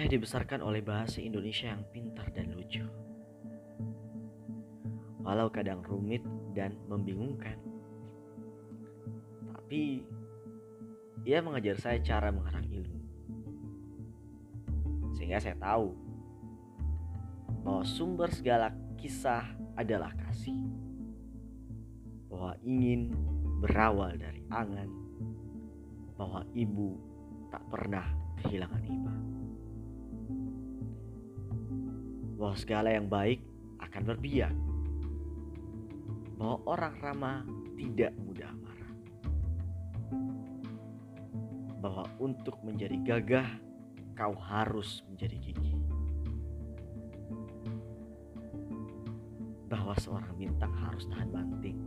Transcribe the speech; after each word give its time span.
dibesarkan 0.00 0.64
oleh 0.64 0.80
bahasa 0.80 1.20
Indonesia 1.20 1.68
yang 1.68 1.84
pintar 1.92 2.32
dan 2.32 2.56
lucu. 2.56 2.80
Walau 5.20 5.52
kadang 5.52 5.84
rumit 5.84 6.24
dan 6.56 6.80
membingungkan. 6.88 7.60
Tapi 9.52 10.00
ia 11.28 11.44
mengajar 11.44 11.76
saya 11.76 12.00
cara 12.00 12.32
mengarang 12.32 12.64
ilmu. 12.72 13.00
Sehingga 15.14 15.38
saya 15.38 15.60
tahu 15.60 15.92
bahwa 17.62 17.84
sumber 17.84 18.32
segala 18.32 18.72
kisah 18.96 19.44
adalah 19.76 20.16
kasih. 20.26 20.56
Bahwa 22.32 22.56
ingin 22.64 23.12
berawal 23.60 24.16
dari 24.16 24.40
angan. 24.48 24.88
Bahwa 26.16 26.42
ibu 26.56 26.96
tak 27.52 27.62
pernah 27.68 28.08
kehilangan 28.42 28.84
iba. 28.88 29.41
Bahwa 32.42 32.58
segala 32.58 32.90
yang 32.90 33.06
baik 33.06 33.38
akan 33.78 34.02
berbiak. 34.02 34.50
Bahwa 36.34 36.58
orang 36.66 36.94
ramah 36.98 37.46
tidak 37.78 38.10
mudah 38.18 38.50
marah. 38.58 38.92
Bahwa 41.78 42.04
untuk 42.18 42.58
menjadi 42.66 42.98
gagah 42.98 43.46
kau 44.18 44.34
harus 44.34 45.06
menjadi 45.06 45.38
gigih. 45.38 45.78
Bahwa 49.70 49.94
seorang 50.02 50.34
bintang 50.34 50.74
harus 50.82 51.06
tahan 51.14 51.30
banting. 51.30 51.78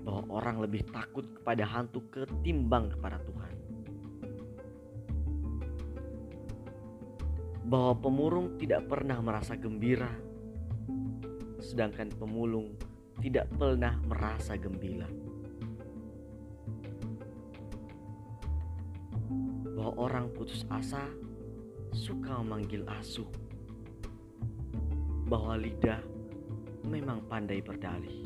Bahwa 0.00 0.24
orang 0.32 0.64
lebih 0.64 0.80
takut 0.88 1.28
kepada 1.28 1.68
hantu 1.68 2.00
ketimbang 2.08 2.88
kepada 2.88 3.20
Tuhan. 3.20 3.61
Bahwa 7.72 7.96
pemurung 7.96 8.60
tidak 8.60 8.84
pernah 8.84 9.16
merasa 9.24 9.56
gembira, 9.56 10.12
sedangkan 11.56 12.12
pemulung 12.20 12.76
tidak 13.24 13.48
pernah 13.56 13.96
merasa 14.04 14.60
gembira. 14.60 15.08
Bahwa 19.72 19.92
orang 19.96 20.28
putus 20.36 20.68
asa 20.68 21.00
suka 21.96 22.44
memanggil 22.44 22.84
asuh, 23.00 23.32
bahwa 25.24 25.56
lidah 25.56 26.04
memang 26.84 27.24
pandai 27.24 27.64
berdalih, 27.64 28.20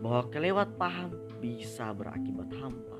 bahwa 0.00 0.24
kelewat 0.32 0.72
paham 0.80 1.12
bisa 1.36 1.92
berakibat 1.92 2.48
hampa 2.56 2.96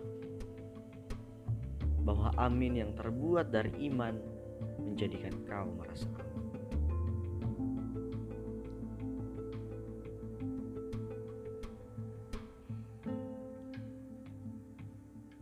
bahwa 2.07 2.31
amin 2.39 2.87
yang 2.87 2.95
terbuat 2.95 3.51
dari 3.51 3.91
iman 3.91 4.15
menjadikan 4.79 5.35
kau 5.43 5.67
merasa 5.75 6.07
aman. 6.07 6.39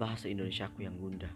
Bahasa 0.00 0.26
Indonesiaku 0.32 0.88
yang 0.88 0.96
gundah 0.96 1.30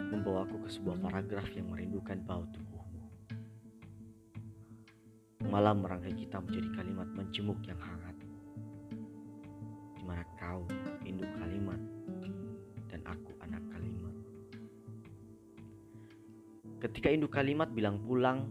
membawaku 0.00 0.64
ke 0.64 0.68
sebuah 0.72 0.96
paragraf 1.04 1.46
yang 1.52 1.68
merindukan 1.68 2.24
bau 2.24 2.42
tubuhmu. 2.50 3.04
Malam 5.52 5.84
merangkai 5.84 6.16
kita 6.16 6.40
menjadi 6.40 6.68
kalimat 6.72 7.08
mencemuk 7.12 7.60
yang 7.68 7.78
hangat. 7.78 8.16
Di 9.94 10.02
mana 10.08 10.24
kau 10.40 10.66
induk 11.06 11.30
kalimat 11.38 11.99
Ketika 16.80 17.12
induk 17.12 17.36
kalimat 17.36 17.68
bilang 17.68 18.00
pulang, 18.00 18.48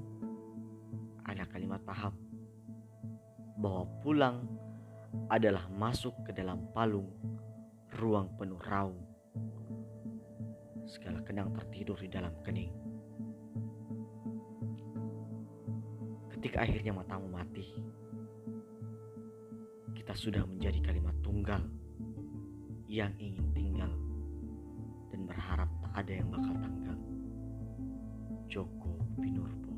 ada 1.25 1.49
kalimat 1.49 1.81
paham 1.81 2.13
bahwa 3.57 3.89
pulang 4.05 4.45
adalah 5.33 5.65
masuk 5.73 6.13
ke 6.21 6.31
dalam 6.37 6.69
palung 6.69 7.09
ruang 7.97 8.29
penuh 8.37 8.61
raung. 8.61 9.01
Segala 10.85 11.25
kenang 11.25 11.49
tertidur 11.57 11.97
di 11.97 12.05
dalam 12.05 12.29
kening. 12.45 12.69
Ketika 16.29 16.69
akhirnya 16.69 16.93
matamu 16.93 17.33
mati, 17.33 17.65
kita 19.97 20.13
sudah 20.13 20.45
menjadi 20.45 20.77
kalimat 20.85 21.17
tunggal 21.25 21.65
yang 22.85 23.09
ingin 23.17 23.49
tinggal 23.57 23.89
dan 25.09 25.25
berharap 25.25 25.69
tak 25.81 25.93
ada 26.05 26.13
yang 26.13 26.29
bakal 26.29 26.53
tanggal. 26.61 27.08
Choco 28.49 28.97
Pinurbo. 29.21 29.68